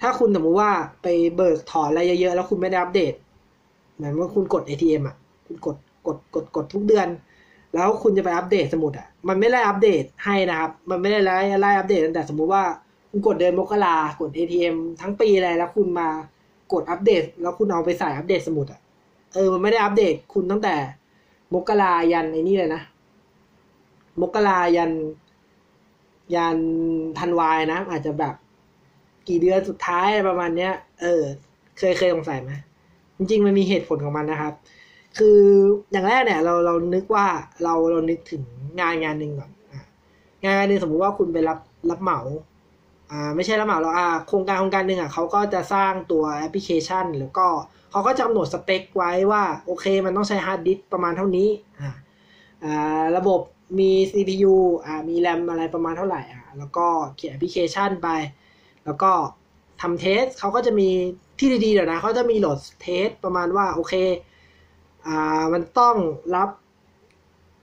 [0.00, 0.72] ถ้าคุณสมมติว่า
[1.02, 3.14] ไปเบิกถอนอะไรเยอะๆ แล้วคุณไม่ได้อัปเดต
[3.94, 5.76] เหมือนว่าคุณกด ATM อะ คุณกด
[6.08, 7.08] กดกดกดทุกเดือน
[7.74, 12.64] แล้วคุณจะไปอัปเดตสมุดอะมันไม่ได้อัปเดตให้นะครับ มันไม่ได้ไล่ไล่อัปเดตตั้งแต่สมมุติว่า
[13.10, 16.08] คุณกดเดือนมกรากด ATM ทั้งปีเลยแล้วคุณมา
[16.72, 18.80] กดอัปเดต แล้วคุณเอาไปใส่อัปเดตสมุดอะ
[19.34, 20.74] เออมันไม่ได้อัปเดตคุณตั้งแต่
[21.54, 22.82] มกรายันไอ้นี่เลยนะ
[24.20, 24.92] มกรายัน
[26.34, 26.58] ยัน
[27.18, 28.34] ธันวายนะ อาจจะแบบ
[29.28, 31.22] กี่เดือนสุดท้ายประมาณเนี้ย เออ
[31.78, 32.50] เคยเคยสงสัยไหม
[33.16, 34.54] จริงๆมันมีเหตุผลของมันนะครับ
[35.18, 35.40] คือ
[35.92, 37.26] อย่างแรกเนี่ยเราเรานึกว่า
[37.64, 38.42] เราเรานึกถึง
[38.80, 39.50] งานงานหนึ่งก่อน
[40.44, 41.58] งานงานหนึ่งสมมุติว่าคุณไปรับ
[41.90, 42.20] รับเหมา
[43.10, 47.46] อ่าไม่ใช่รับเหมาเราอ่าโครงการโครงการหนึ่งอะเขาก็จะสร้างตัวแอปพลิเคชัน แล้วก็
[47.90, 51.48] เขาก็จะกำหนดสเปคไว้ว่าโอเคมันต้องใช้ harddisk ประมาณเท่านี้
[51.80, 51.90] อ่า
[52.64, 53.40] อ่าระบบ
[53.78, 54.54] มี CPU
[54.86, 58.08] อ่ามีแรมอะไรประมาณเท่าไหร่อ่าแล้วก็เขียนแอปพลิเคชันไป
[58.84, 59.10] แล้วก็
[59.82, 60.88] ทำ test เขาก็จะมี
[61.38, 63.94] ที่ดีๆเดี๋ยวนะเขาจะมี load test ประมาณว่าโอเค
[65.06, 65.96] อ่ามันต้อง
[66.36, 66.50] รับ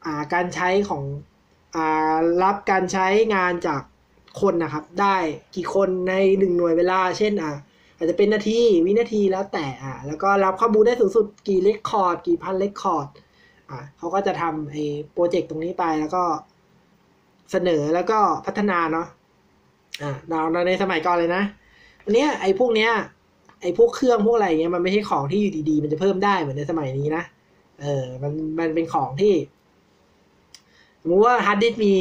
[0.06, 1.04] อ่าการใช้ของ
[1.76, 3.82] อ่ารับการใช้งานจาก
[4.42, 5.18] คนนะครับ ได้
[5.56, 7.56] กี่คนในหนึ่งหน่วยเวลา เช่นอ่า
[7.98, 13.08] อาจจะเป็นนาทีวินาทีแล้วแต่อ่าแล้วก็รับข้อมูลได้สูงสุดกี่ record กี่พัน record
[13.70, 16.24] อ่าเขาก็จะทำไอ้โปรเจกต์ตรงนี้ไปแล้วก็
[17.52, 19.08] เสนอแล้วก็พัฒนาเนาะ
[20.02, 21.44] อ่าเราในสมัยก่อนเลยนะ
[22.04, 22.92] อันเนี้ยไอ้พวกเนี้ย
[23.66, 27.24] ไอ้พวกเครื่องพวกอะไรเงี้ยมันไม่ใช่ของที่อยู่ดีๆ มันจะเพิ่มได้เหมือนในสมัยนี้นะ
[27.82, 29.34] เออ มันมันเป็นของที่
[31.02, 31.94] สมมติว่า harddisk มี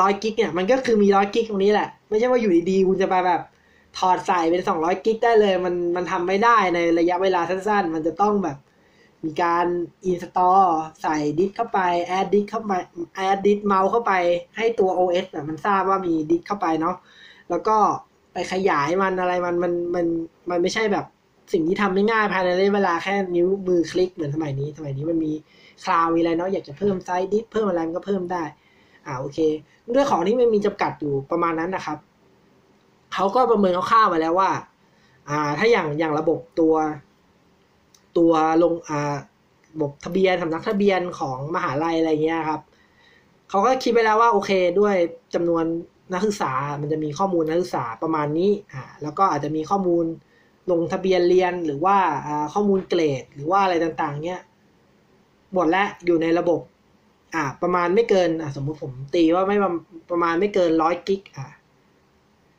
[0.00, 3.42] ร้อย gig เนี่ยมันก็คือมีร้อย gig ตรงนี้แหละ ไม่ใช่ว่าอยู่ดีๆคุณจะไปแบบ
[3.98, 8.58] ถอดใส่เป็นสองร้อย gig ได้เลย มันมันทำไม่ได้ในระยะเวลาสั้นๆ มันจะต้องแบบ
[9.24, 9.66] มีการ
[10.06, 10.62] install
[11.02, 12.72] ใส่ดิสเข้าไป add disk เข้าไป
[13.16, 14.12] add disk mount เข้าไป
[14.56, 16.96] ให้ตัว OS อะมันทราบว่ามีดิสเข้าไปเนาะ
[17.50, 17.76] แล้วก็
[18.38, 20.06] ไปขยายมันอะไรมันมันมัน
[20.50, 21.04] มันไม่ใช่แบบ
[21.52, 25.32] สิ่งที่ทำไม่ง่ายภายในเวลาแค่นิ้วมือคลิกเหมือนสมัยนี้สมัยนี้มันมี
[25.84, 28.42] cloud มีอะไรเนาะอยากจะเพิ่ม size disk เพิ่มอะไรมันก็เพิ่มได้
[29.06, 29.38] อ่าโอเค
[29.94, 31.98] ด้วยของที่มันมีจำกัดอยู่ประมาณนั้นนะครับ
[33.14, 34.50] เขาก็ประเมินคร่าวๆมาแล้วว่า
[35.28, 36.74] อ่า ถ้าอย่างอย่างระบบตัว
[38.18, 39.16] ตัวลงอ่า
[39.72, 42.60] ระบบทะเบียนสำนักทะเบียนของมหาลัยอะไรเงี้ยครับ
[43.48, 44.94] เขาก็คิดไปแล้วว่าโอเคด้วย
[45.34, 45.64] จำนวน
[46.12, 50.04] นักศึกษา มันจะมีข้อมูลนักศึกษาประมาณนี้อ่าแล้วก็อาจจะมีข้อมูล
[50.70, 51.96] ลงทะเบียนเรียนหรือว่า
[52.54, 54.40] ข้อมูลเกรด หรือว่าอะไรต่างๆ เนี้ย
[55.54, 56.60] หมดแล้วอยู่ในระบบ
[57.34, 59.56] อ่า ประมาณไม่เกินอ่าสมมุติผมตีว่าไม่
[60.10, 61.46] ประมาณไม่เกินร้อยกิกอ่า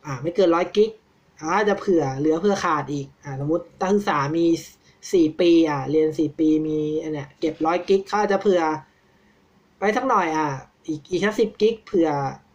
[0.06, 0.92] อ่า ไม่เกินร้อยกิก
[1.40, 4.46] อาจจะเผื่อเหลือเพื่อขาดอีกอ่าสมมตินักศึกษามี
[5.14, 8.62] สี่ปีอะเรียนสี่ปีมีอันเนี้ยเก็บร้อยกิกเขาอาจจะเผื่อ
[9.78, 10.48] ไว้สักหน่อยอะ
[10.88, 12.10] อีกอีกแค่สิบกิกเผื่อ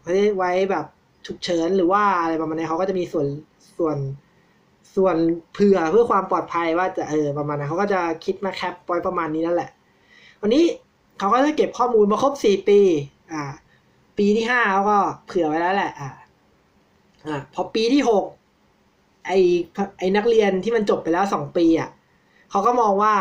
[0.05, 0.85] ไว้ไว้แบบ
[1.25, 3.27] ฉุกเฉินหรือว่าอะไรประมาณนี้เขาก็จะมีส่วน
[3.77, 3.97] ส่วน
[4.95, 5.15] ส่วน
[5.53, 9.69] เผื่อเพื่อความปลอดภัยว่าจะเออประมาณนั้นเขาก็จะคิดมาแคปไว้ประมาณนี้นั่นแหละ
[10.41, 10.63] วันนี้
[11.19, 12.79] เขาก็จะเก็บข้อมูลมาครบสี่ปี
[13.33, 13.43] อ่า
[14.17, 16.09] ปีที่ห้าเขาก็เผื่อไว้แล้วแหละ อ่า
[17.25, 18.25] อ่าพอปีที่หก
[19.27, 19.31] ไอ
[19.99, 21.89] ไอนักเรียนที่มันจบไปแล้วสองปีอะ
[22.51, 23.15] เขาก็มองว่า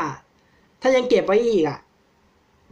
[0.83, 1.79] ถ้ายังเก็บไว้อีกอะ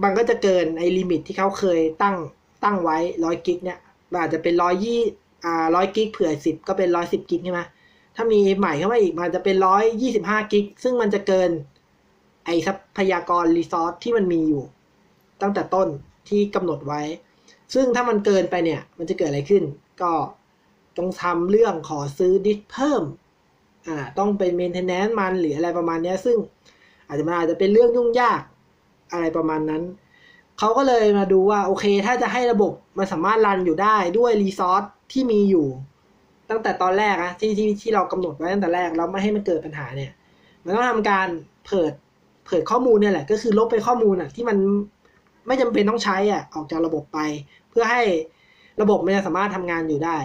[0.02, 2.16] มันก็จะเกินไอ limit ที่เขาเคยตั้ง
[2.64, 3.78] ตั้งไว้ร้อย gig เนี่ย
[4.20, 5.00] อาจจะเป็นร้อยยี่
[5.44, 7.60] อ่าร้อย gig เผื่อสิบก็เป็นร้อยสิบ gig ใช่ไหม
[8.16, 11.50] ถ้ามีใหม่เข้ามาอีกมันจะเป็นร้อยยี่สิบห้า gig ซึ่งมันจะเกิน
[12.44, 14.62] ไอทรัพยากร resource ที่มันมีอยู่
[15.42, 15.88] ตั้งแต่ต้น
[16.28, 17.00] ที่กำหนดไว้
[17.74, 19.62] ซึ่งถ้ามันเกินไปเนี่ย มันจะเกิดอะไรขึ้น
[20.02, 20.12] ก็
[20.96, 23.02] ต้องทำเรื่องขอซื้อดิสเพิ่ม
[23.86, 26.36] อ่าต้องเป็น maintenance มันหรืออะไรประมาณนี้ซึ่ง
[27.06, 28.42] อาจจะมันอาจจะเป็นเรื่องยุ่งยาก
[29.12, 29.82] อะไรประมาณนั้น
[30.58, 35.66] เขาก็เลยมาดูว่าโอเค ถ้าจะให้ระบบมันสามารถ run อยู่ได้ด้วย resource ที่มีอยู่
[36.50, 40.12] ตั้งแต่ตอนแรกนะที่ที่ที่เรากำหนดไว้ตั้งแต่แรกแล้วไม่ให้มันเกิดปัญหาเนี่ย
[40.64, 41.28] มันต้องทำการ
[41.66, 41.92] เปิด
[42.46, 44.56] เผยข้อมูลเนี่ยแหละ ก็คือลบไปข้อมูลอะที่มัน
[45.46, 47.18] ไม่จำเป็นต้องใช้อะออกจากระบบไป
[47.70, 48.02] เพื่อให้
[48.82, 50.16] ระบบมันสามารถทำงานอยู่ได้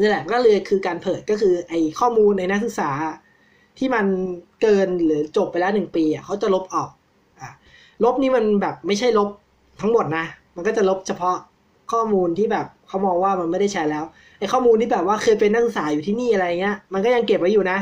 [0.00, 2.90] นี่แหละก็เลยคือการเปิดก็คือไอ้ข้อมูลในนักศึกษา
[3.78, 4.06] ที่มัน
[4.62, 6.90] เกินหรือจบไปแล้วหนึ่งปีอะเขาจะลบออก
[8.04, 9.28] ลบนี่มันแบบไม่ใช่ลบ
[9.80, 10.24] ทั้งหมดนะ
[10.56, 11.36] มันก็จะลบเฉพาะ
[11.92, 14.04] ข้อมูลที่แบบเขามองว่ามันไม่ได้ใช้แล้ว
[14.38, 17.78] ไอ้ข้อมูลที่แบบว่าเคยเป็นนักศึกษาอยู่ที่นี่อะไรเงี้ย มันก็ยังเก็บไว้อยู่นะ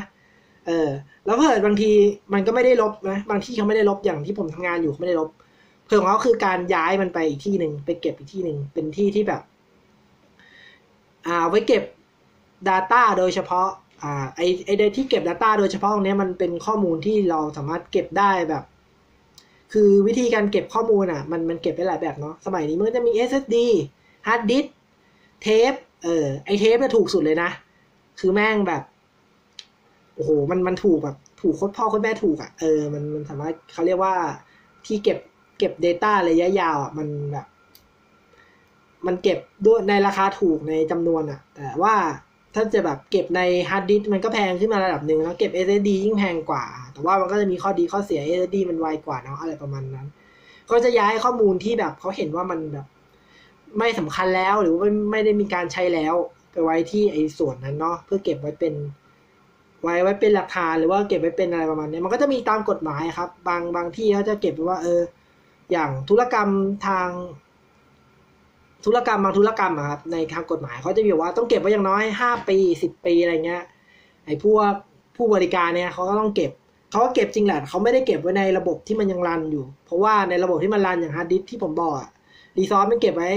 [0.66, 0.88] เออ
[1.26, 1.90] แล้วเพิ่อบางที
[2.32, 5.28] มันก็ไม่ได้ลบนะ บางที่เขาไม่ได้ลบอย่างที่ผมทำงานอยู่เขาไม่ได้ลบ
[5.86, 9.42] เพิ่อของเขาคือการย้ายมันไปอีกที่หนึ่งไปเก็บอีกที่หนึ่งเป็นที่ที่แบบ
[11.26, 11.82] อ่า ไว้เก็บ
[12.68, 13.68] Data โดยเฉพาะ
[14.02, 18.64] อ่า ไอไอที่เก็บ Data โดยเฉพาะตรงนี้มันเป็นข้อมูลที่เราสามารถเก็บได้แบบ
[19.72, 23.56] คือวิธีการเก็บข้อมูลอะ มันมันเก็บได้หลายแบบเนาะสมัยนี้มันจะมี SSD
[24.26, 24.66] hard disk
[25.42, 27.50] เทปเออไอเทปเนี่ยถูกสุดเลยนะ
[28.20, 28.82] คือแม่งแบบ
[30.14, 34.14] โอ้โห มันมันถูกแบบ ถูกโคตรพ่อโคตรแม่ถูกอะ่ะเออมันมันสามารถเขาเรียกว่า
[34.86, 35.18] ที่เก็บ
[35.58, 37.46] เก็บ Data ระยะยาวอะมันแบบ
[39.06, 41.94] มันเก็บด้วยในราคาถูกในจำนวนอะ่ะ แต่ว่า
[42.54, 50.06] ถ้าจะแบบเก็บใน hard disk มันก็แพงขึ้นมาระดับหนึ่งแล้วเก็บ SSD ยิ่งแพงกว่า แต่ว่ามันก็จะมีข้อดีข้อเสีย SSD มันไวกว่าเนาะอะไรประมาณนั้น
[50.70, 52.86] ก็จะย้ายข้อมูลที่แบบเขาเห็นว่ามันแบบ
[53.78, 56.14] ไม่สำคัญแล้วหรือว่าไม่ได้มีการใช้แล้ว
[56.52, 58.74] ไปไว้ที่ไอ้ส่วนนั้นเนาะเพื่อเก็บไว้เป็น
[59.82, 65.00] ไว้ไว้เป็นหลักฐานหรือว่าเก็บไว้เป็นอะไรประมาณนี้มันก็จะมีตามกฎหมายครับ บางบางที่เขาจะเก็บไว้ว่า เออ
[65.72, 66.48] อย่างธุรกรรม
[66.86, 67.08] ทาง
[68.84, 73.62] ธุรกรรมบางธุรกรรมอะครับในทางกฎหมายเขาจะบอกว่าต้องเก็บไว้อย่างน้อยห้าปีสิบปีอะไรเงี้ย
[74.26, 74.72] ไอ้พวก
[75.16, 76.50] ผู้บริการเนี่ยเขาก็ต้องเก็บ
[76.90, 82.08] เขาก็เก็บจริงแหละเขาไม่ได้เก็บไว้ในระบบที่มันยัง run อยู่ เพราะว่าในระบบที่มัน run อย่าง hard disk ที่ผมบอกอะ
[82.56, 83.30] resource มันเก็บไว้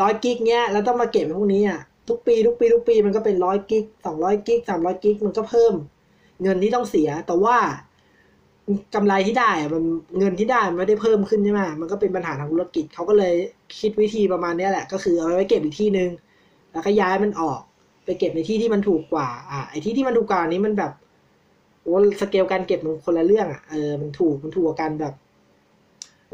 [0.00, 5.74] ร้อย gig เนี้ยแล้วต้องมาเก็บพวกนี้อะทุกปีทุกปีทุกปีมันก็เป็นร้อย gig สองร้อย gig สามร้อย gig มันก็เพิ่ม
[6.42, 7.56] เงินที่ต้องเสียแต่ว่า
[8.94, 9.84] กำไรที่ได้มัน
[10.18, 13.34] เงินที่ได้มันไม่ได้เพิ่มขึ้นใช่ไหมมันก็เป็นปัญหาทางธุรกิจเขาก็เลย
[13.80, 16.10] คิดวิธีประมาณนี้แหละ ก็คือเอาไว้เก็บอีกที่หนึ่ง
[16.72, 17.60] แล้วก็ย้ายมันออก
[18.04, 20.92] ไปเก็บในที่ที่มันถูกกว่า อะไอ้ที่ที่มันถูกกว่านี้มันแบบ
[21.82, 25.14] โอ้สเกลการเก็บมันคนละเรื่องอะเออมันถูกมันถูกกันแบบ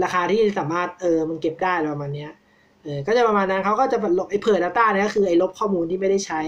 [0.02, 2.30] ราคาที่สามารถเออมันเก็บได้ประมาณเนี้ย
[2.82, 6.40] เออก็จะประมาณนั้นเขาก็จะลบไอ้เผื่อ Data เนี่ยก็คือไอ้ลบข้อมูลที่ไม่ได้ใช้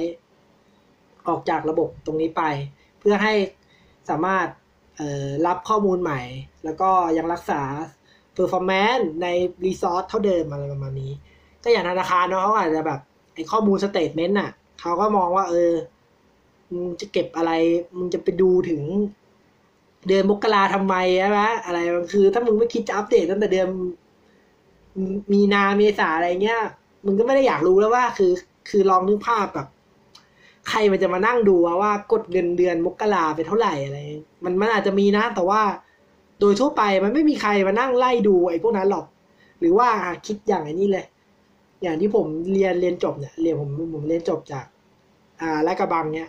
[1.29, 2.43] ออกจากระบบตรงนี้ไป
[3.01, 3.35] เพื่อให้
[4.11, 4.47] สามารถ
[5.47, 6.21] รับข้อมูลใหม่
[6.65, 7.61] แล้วก็ยังรักษา
[8.37, 9.27] performance ใน
[9.65, 11.13] resource เท่าเดิมอะไรประมาณนี้
[11.63, 13.01] ก็อย่างธนาคารเนาะเขาอาจจะแบบ
[13.35, 15.73] ไอข้อมูล statement น่ะเขาก็มองว่า เออ
[16.73, 17.53] มึงจะเก็บอะไร
[17.99, 18.83] มึงจะไปดูถึง
[20.09, 23.69] เดือนมกราทำไมใช่ไหมอะไรมันคือ ถ้ามึงไม่คิดจะอัปเดตตั้งแต่เดือน
[25.33, 26.61] มีนาเมษาอะไรเงี้ย
[27.07, 28.33] มึงก็ไม่ได้อยากรู้แล้วว่า คือ
[28.69, 29.69] คือลองนึกภาพแบบ
[30.69, 33.99] ใครมันจะมานั่งดูว่ากดเงินเดือนมกราไปเท่าไหร่อะไร
[34.45, 35.63] มันมันอาจจะมีนะ แต่ว่า
[36.41, 39.07] โดยทั่วไปมันไม่มีใครมานั่งไล่ดูไอ้พวกนั้นหรอก
[39.61, 39.89] หรือว่า
[40.27, 41.07] คิดอย่างไอ้นี้เลย
[41.83, 44.65] อย่างที่ผมเรียนเรียนจบเนี่ยเรียนผมผมเรียนจบจาก
[45.41, 46.29] อ่าและกระบังเนี่ย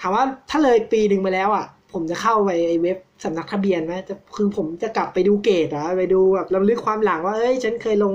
[0.00, 8.14] ถามว่าถ้าเลยปีหนึ่งไปแล้วอะ ผมจะเข้าไปไอ้เว็บสำนักทะเบียนไหมจะคือผมจะกลับไปดูเกรดอะไปดูแบบลำลึกความหลังว่าเอ้ยฉันเคยลง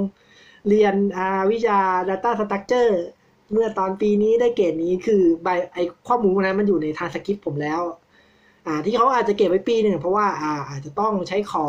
[0.69, 1.79] เรียนอ่าวิชา
[2.10, 2.93] Data Structure
[3.53, 7.81] เมื่อตอนปีนี้ได้เกรดนี้คือใบไอข้อมูลนั้นมันอยู่ในทางสคริปต์ผมแล้ว
[8.65, 11.67] อ่า ที่เขาอาจจะเก็บไว้ปีหนึ่งเพราะว่าอ่าอาจจะต้องใช้ขอ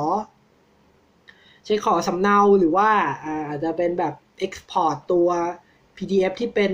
[1.67, 2.91] ใช้ขอสำเนาหรือว่า
[3.25, 4.15] อ่าอาจจะเป็นแบบ
[4.47, 5.29] export ตัว
[5.97, 6.73] PDF ที่เป็น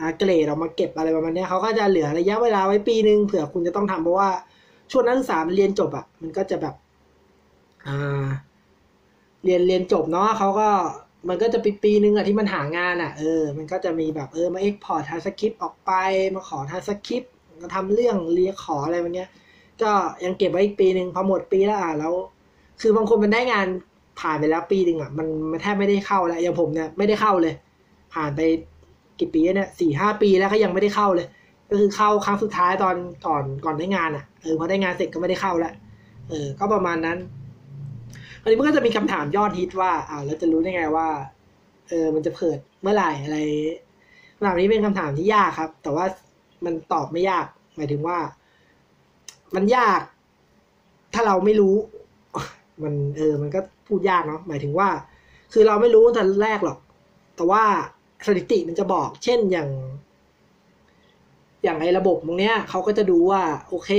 [0.00, 4.30] อ่าเกรดออกมาเก็บอะไรประมาณนี้เขาก็จะเหลือระยะเวลาไว้ปีหนึ่งเผื่อคุณจะต้องทำเพราะว่า
[4.90, 6.74] ช่วงนักศึกษาเรียนจบอะ่ะมันก็จะแบบ
[7.86, 8.26] อ่า
[9.44, 10.68] เรียนเรียนจบเนาะเขาก็
[11.28, 15.92] มันก็จะปีปีนึงอะที่มันหางานอะเออ มันก็จะมีแบบเออมาเอ็กพอร์ตทาสคริปต์ออกไป
[16.34, 19.28] มาขอทาสคริปต์มาทำเรื่องเรียขออะไรแบบเนี้ย
[19.82, 19.90] ก็
[20.24, 22.14] ยังเก็บไว้อีกปีหนึ่งพอหมดปีแล้วอะแล้ว
[22.80, 23.66] คือบางคนมันได้งาน
[24.20, 27.54] ผ่านไปแล้วปีหนึ่งอะมันมันแทบไม่ได้เข้าแล้วอย่างผมเนี่ยไม่ได้เข้าเลย
[28.14, 28.40] ผ่านไป
[29.18, 31.26] กี่ปีเนี่ยสี่ห้าปีแล้วก็ยังไม่ได้เข้าเลย
[31.70, 35.72] ก็คือเข้าครั้งสุดท้ายตอนก่อนก่อนได้งานอะเออพอได้งานเสร็จก็ไม่ได้เข้าแล้ว
[36.28, 37.18] เออ ก็ประมาณนั้น
[38.46, 41.08] อันนี้มันก็จะมีคำถามยอดฮิตว่าอ่าแล้วจะรู้ได้ไงว่า
[41.88, 43.38] เออมันจะเปิดเมื่อไหร่อะไร
[44.36, 46.04] คำถามนี้เป็นคำถามที่ยากครับ แต่ว่า
[46.64, 48.18] มันตอบไม่ยาก หมายถึงว่า
[49.54, 50.00] มันยาก
[51.14, 51.76] ถ้าเราไม่รู้
[52.82, 54.88] มัน เออ มันก็พูดยากเนาะหมายถึงว่า
[55.52, 56.78] คือเราไม่รู้ตั้งแต่แรกหรอก
[57.36, 57.62] แต่ว่า
[58.26, 59.70] สถิติมันจะบอก เช่นอย่าง
[61.64, 63.90] อย่างในระบบตรงเนี้ยเขาก็จะดูว่า โอเค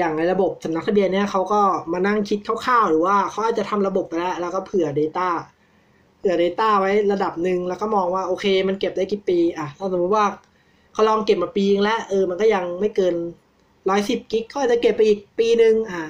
[0.00, 1.60] อย่างในระบบสำนักทะเบียนเนี่ยเขาก็
[1.92, 5.28] มานั่งคิดคร่าวๆ หรือว่าเขาอาจจะทำระบบไปแล้ว แล้วก็เผื่อ Data
[6.18, 10.26] เผื่อ Data ไว้ระดับหนึ่งแล้วก็มองว่าโอเค มันเก็บได้กี่ปีอะถ้าสมมติว่า
[10.92, 13.14] เขาลองเก็บมาปีนึงแล้วเออมันก็ยังไม่เกิน
[13.88, 16.04] ร้อยสิบกิกก็จะเก็บไปอีกปีหนึ่งอะ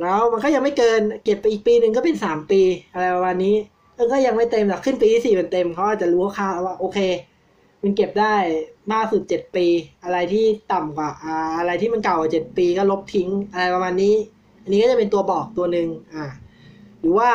[0.00, 3.54] แล้วมันก็ยังไม่เกินเก็บไปอีกปีหนึ่งก็เป็นสามปีอะไรประมาณนี้
[3.94, 6.98] เออก็ยังไม่เต็มหรอกขึ้นปีที่สี่เป็นเต็มเขาอาจจะรู้ค่าว่าโอเค
[7.82, 8.34] มันเก็บได้
[8.92, 9.66] มากสุดเจ็ดปี
[10.04, 14.14] อะไรที่ต่ำกว่าอ่าอะไรที่มันเก่ากว่าเจ็ดปีก็ลบทิ้งอะไรประมาณนี้
[14.62, 16.24] อันนี้ก็จะเป็นตัวบอกตัวหนึ่งอ่า
[17.00, 17.30] หรือว่า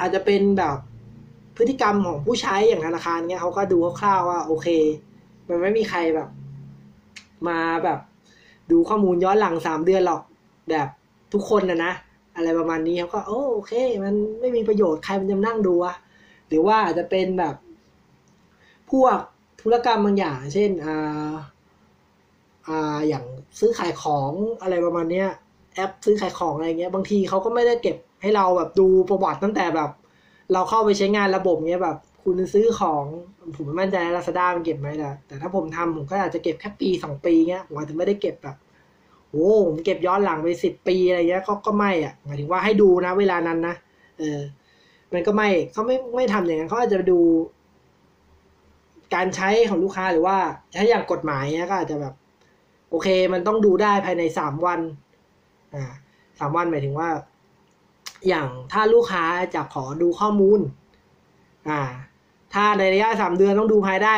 [0.00, 0.76] อาจจะเป็นแบบ
[1.56, 4.68] พฤติกรรมของผู้ใช้อย่างธนาคารเงี้ยเขาก็ดูคร่าวๆว่าโอเค
[5.48, 6.28] มันไม่มีใครแบบ
[7.48, 7.98] มาแบบ
[8.70, 10.22] ดูข้อมูลย้อนหลังสามเดือนหรอก
[10.70, 10.88] แบบ
[11.32, 11.92] ทุกคนนะนะ
[12.36, 13.72] อะไรประมาณนี้เขาก็โอโอเค
[14.04, 15.94] มันไม่มีประโยชน์ใครมันจะนั่งดูวะ
[16.48, 17.54] หรือว่าอาจจะเป็นแบบ
[18.90, 19.18] พวก
[19.60, 21.34] ธุรกรรมบางอย่าง เช่นอ่า
[22.68, 23.24] อ่าอย่าง
[23.58, 25.28] ซื้อขายของอะไรประมาณเนี้ย
[25.74, 29.90] แอปซื้อขายของอะไรเงี้ย บางทีเขาก็ไม่ได้เก็บให้เราแบบดูประวัติตั้งแต่แบบ
[30.52, 33.04] เราเข้าไปใช้งานระบบเนี้ยแบบ คุณซื้อของ
[33.56, 38.56] ผมไม่มั่นใจลาซาด้ามันเก็บไหมแต่แต่ถ้าผมทำผมก็อาจจะเก็บแค่ปีสองปีเงี้ยผมอาจจะไม่ได้เก็บแบบ
[39.30, 43.76] โอ้ผมเก็บย้อนหลังไปสิบปีอะไรเงี้ยก็ก็ไม่อะหมายถึงว่าให้ดูนะ เวลานั้นนะ
[44.18, 44.40] เออ
[45.12, 47.20] มันก็ไม่เขาไม่ไม่ทำอย่างนั้นเขาอาจจะดู
[49.14, 50.38] การใช้ของลูกค้าหรือว่า
[50.76, 52.14] ถ้าอย่างกฎหมายเนี้ยก็อาจจะแบบ
[52.90, 54.80] โอเค มันต้องดูได้ภายในสามวัน
[55.74, 55.84] อ่า
[56.38, 57.08] สามวันหมายถึงว่า
[58.28, 60.60] อย่างถ้าลูกค้าจะขอดูข้อมูล
[61.68, 61.80] อ่า
[62.54, 64.14] ถ้าในระยะสามเดือนต้องดูภายได้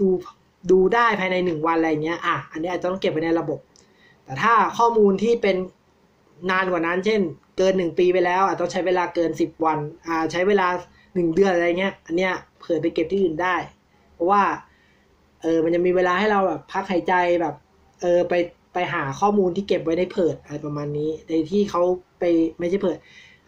[0.00, 0.08] ดู
[0.70, 3.58] ดูได้ภายในหนึ่งวันอะไรเงี้ย อะ อันนี้อาจจะต้องเก็บไว้ในระบบ
[4.24, 5.56] แต่ถ้าข้อมูลที่เป็น
[6.50, 7.20] นานกว่านั้น เช่น
[7.58, 10.68] เกินหนึ่งปีไปแล้วอาจต้องใช้เวลาเกินสิบวัน อ่า ใช้เวลา
[11.14, 13.56] หนึ่งเดือนอะไรเงี้ย อันเนี้ยเผื่อไปเก็บที่อื่นได้
[14.20, 14.42] ราะว่า
[15.42, 17.54] เออ มันจะมีเวลาให้เราแบบพักหายใจแบบ
[18.00, 18.34] เออ ไป
[18.72, 21.82] ไปหาข้อมูลที่เก็บไว้ในเพิดอะไรประมาณนี้ ในที่เขา
[22.18, 22.24] ไป
[22.58, 22.98] ไม่ใช่เพิด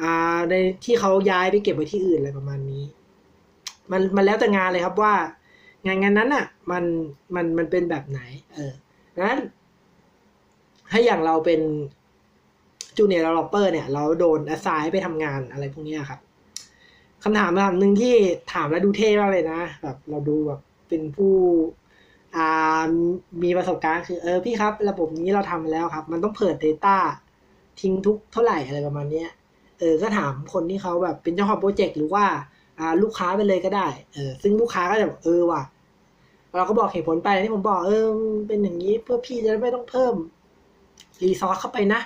[0.02, 0.54] อ่า ใน
[0.84, 2.84] ที่เขาย้ายไปเก็บไว้ที่อื่นอะไรประมาณนี้
[3.92, 5.14] มันมันแล้วแต่งานเลยครับว่า
[5.86, 6.84] งานงานนั้นอะ มัน
[7.34, 8.20] มันมันเป็นแบบไหน
[8.54, 8.72] เออ
[9.18, 9.40] นั้น
[10.90, 11.60] ถ้าอย่างเราเป็น
[12.96, 16.20] จูเนียร์ v ล l เปอร์เนี่ย เราโดน a s ไซน์ไปทำงานอะไรพวกนี้ครับ
[17.22, 18.14] คำถามคำถามหนึ่งที่
[18.52, 21.34] ถามแล้วดูเท่มากเลยนะแบบเราดูแบบเป็นผู้
[22.36, 22.90] อ่า
[23.42, 26.96] มีประสบการณ์คือเออพี่ครับระบบนี้เราทำแล้วครับ มันต้องเปิด Data
[27.80, 29.30] ทิ้งทุกเท่าไหร่อะไรประมาณเนี้ย
[29.78, 32.24] เออก็ถามคนที่เขาแบบเป็นเจ้าของโปรเจกต์หรือว่า
[32.78, 35.62] อ่าลูกค้าไปเลยก็ได้เออซึ่งลูกค้าก็จะเออว่ะ
[36.56, 38.06] เราก็บอกเหตุผลไปที่ผมบอกเออ
[38.48, 40.14] เป็นอย่างนี้เพื่อพี่จะไม่ต้องเพิ่ม
[41.22, 42.00] resource เข้าไปนะ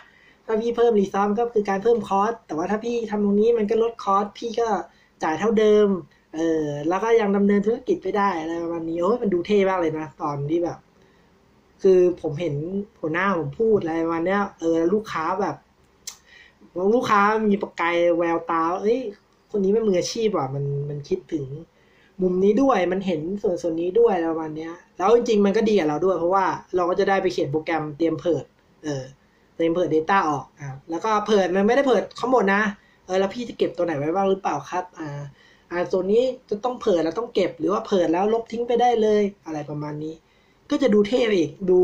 [0.46, 4.68] ถ้าพี่เพิ่ม resource ก็คือการเพิ่ม cost แต่ว่าถ้าพี่ทำตรงนี้มันก็ลด cost พี่ก็
[5.22, 5.88] จ่ายเท่าเดิม
[6.34, 10.78] เออแล้วก็ยังดำเนินธุรกิจไปได้อะไรประมาณนี้โอ้ยมันดูเท่มากเลยนะตอนที่แบบ
[11.82, 12.54] คือผมเห็น
[13.00, 15.56] หัวหน้าผมพูดอะไรประมาณเนี้ยเออลูกค้าแบบ
[16.94, 19.00] ลูกค้ามีประกายแววตาเอ้ย
[19.50, 21.44] คนนี้เป็นมืออาชีพว่ะมันมันคิดถึง
[22.22, 26.44] มุมนี้ด้วยมันเห็นส่วนส่วนนี้ด้วยอะไรประมาณเนี้ย แล้วจริงๆมันก็ดีกับเราด้วยเพราะว่า
[26.76, 28.44] เราก็จะได้ไปเขียนโปรแกรมเตรียมเพิด
[28.84, 29.04] เออ
[29.56, 32.62] เตรียมเพิด Data ออกอ่าแล้วก็เพิดมันไม่ได้เพิดข้างบนนะ
[33.06, 35.08] เออแล้วพี่จะเก็บตัวไหนไว้บ้างหรือเปล่าครับ อ่า
[35.70, 40.14] อ่าตัวนี้จะต้องเพิดแล้วต้องเก็บหรือว่าเพิดแล้วลบทิ้งไปได้เลย อะไรประมาณนี้
[40.70, 41.78] ก็จะดูเท่อีก ดู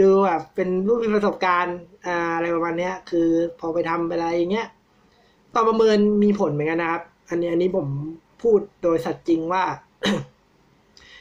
[0.00, 3.28] ดูแบบเป็นรูปมีประสบการณ์ อ่า อะไรประมาณเนี้ยคือ
[3.60, 4.68] พอไปทำอะไรอย่างเงี้ย
[5.54, 7.86] ตอนประเมินมีผลเหมือนกันนะครับ อันนี้อันนี้ผม
[8.42, 9.64] พูดโดยสัตย์จริงว่า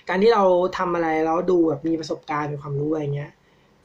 [0.09, 0.43] การที่เรา
[0.77, 3.31] ทำอะไรแล้วดูแบบมีประสบการณ์มีความรู้อะไรเงี้ย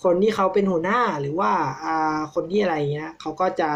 [0.02, 1.52] คนที่เขาเป็นหัวหน้าหรือว่า
[1.84, 3.70] อ่าคนที่อะไรเงี้ยเขาก็จะ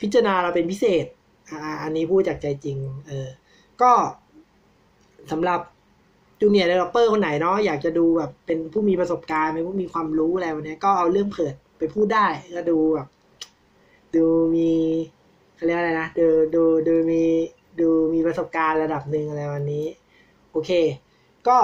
[0.00, 1.06] พิจารณาเราเป็นพิเศษ
[1.50, 3.28] อ่าอันนี้พูดจากใจจริง เออ
[3.82, 3.92] ก็
[5.30, 5.60] สำหรับ
[6.40, 13.08] junior developer คนไหนเนาะอยากจะดูแบบเป็นผู้มีประสบการณ์เป็นผู้มีความรู้อะไรวันนี้ก็เอาเรื่องเผิดไปพูดได้ก็ดูแบบ
[14.16, 14.70] ดูมี
[15.54, 17.22] เขาเรียกอะไรนะดูดูดูมี
[17.80, 19.86] ดูมีประสบการณ์ระดับหนึ่งอะไรวันนี้
[20.52, 20.70] โอเค
[21.48, 21.58] ก็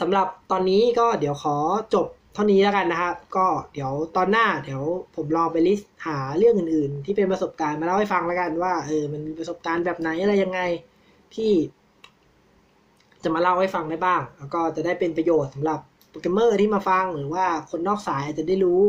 [0.00, 1.56] สำหรับตอนนี้ก็เดี๋ยวขอ
[1.94, 4.82] จบเท่านี้แล้วกันนะครับ ก็เดี๋ยวตอนหน้าเดี๋ยว
[5.16, 10.60] ผมลองไปลิสต์หาเรื่องอื่น ๆ ที่เป็นประสบการณ์มาเล่าให้ฟังแล้วกันว่าเออมันมีประสบการณ์แบบไหนอะไรยังไง
[11.34, 11.52] ที่
[13.22, 15.80] จะมาเล่าให้ฟังได้บ้าง แล้วก็จะได้เป็นประโยชน์สำหรับ
[16.10, 18.80] โปรแกรมเมอร์ที่มาฟังหรือว่าคนนอกสายจะได้รู้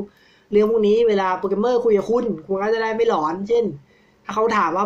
[0.51, 3.65] เรื่องพวกนี้เวลาโปรแกรมเมอร์คุยกับคุณคุณก็จะได้ไม่หลอน เช่น
[4.25, 4.85] ถ้าเขาถามว่า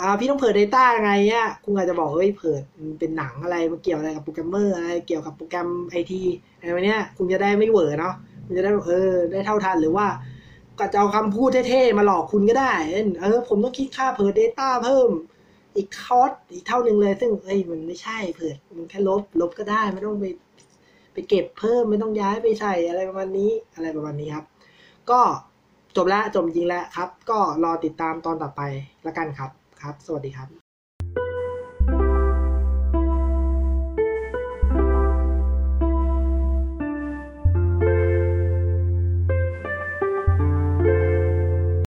[0.00, 2.62] อ่าพี่ต้องเปิด Data ยังไงเนี่ยคุณอาจจะบอกเฮ้ยเปิด
[2.98, 6.22] เป็นหนังอะไรมันเกี่ยวอะไรกับโปรแกรมเมอร์อะไรเกี่ยวกับโปรแกรมไอที
[6.58, 8.14] อะไรแบบเนี้ยคุณจะได้ไม่เหวอเนาะ
[8.46, 10.06] คุณจะได้เออได้เท่าทันหรือว่า
[10.78, 12.72] ก็จะเอาคำพูดเท่ๆมาหลอกคุณก็ได้
[13.22, 15.08] เออ ผมต้องคิดค่าเปิด Data เพิ่ม
[15.76, 20.24] อีกคอร์สอีกเท่าหนึ่งเลย ซึ่งเอ้ยมันไม่ใช่เผิดมันแค่ลบลบก็ได้ไม่ต้องไป
[21.12, 24.46] ไปเก็บเพิ่มไม่ต้องย้ายไปใส่อะไรประมาณนี้อะไรประมาณนี้ครับ
[25.10, 25.20] ก็
[25.96, 28.62] จบแล้วจบจริงแล้วครับ ก็รอติดตามตอนต่อไป
[29.06, 30.61] ละกันครับ ครับ สวัสดีครับ